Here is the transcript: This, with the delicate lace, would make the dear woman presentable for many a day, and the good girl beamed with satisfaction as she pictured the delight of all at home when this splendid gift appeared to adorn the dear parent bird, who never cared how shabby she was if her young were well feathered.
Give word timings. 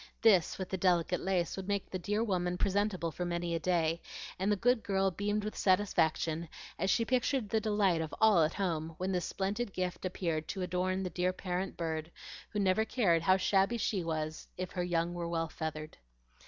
This, 0.23 0.57
with 0.57 0.69
the 0.69 0.77
delicate 0.79 1.19
lace, 1.19 1.55
would 1.55 1.67
make 1.67 1.87
the 1.91 1.99
dear 1.99 2.23
woman 2.23 2.57
presentable 2.57 3.11
for 3.11 3.23
many 3.23 3.53
a 3.53 3.59
day, 3.59 4.01
and 4.39 4.51
the 4.51 4.55
good 4.55 4.81
girl 4.81 5.11
beamed 5.11 5.43
with 5.43 5.55
satisfaction 5.55 6.49
as 6.79 6.89
she 6.89 7.05
pictured 7.05 7.49
the 7.49 7.61
delight 7.61 8.01
of 8.01 8.11
all 8.19 8.41
at 8.41 8.55
home 8.55 8.95
when 8.97 9.11
this 9.11 9.25
splendid 9.25 9.73
gift 9.73 10.03
appeared 10.03 10.47
to 10.47 10.63
adorn 10.63 11.03
the 11.03 11.11
dear 11.11 11.31
parent 11.33 11.77
bird, 11.77 12.09
who 12.49 12.57
never 12.57 12.83
cared 12.83 13.21
how 13.21 13.37
shabby 13.37 13.77
she 13.77 14.03
was 14.03 14.47
if 14.57 14.71
her 14.71 14.83
young 14.83 15.13
were 15.13 15.27
well 15.29 15.49
feathered. 15.49 15.99